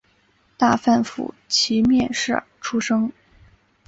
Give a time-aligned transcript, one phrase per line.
[0.57, 3.11] 大阪府箕面市出生。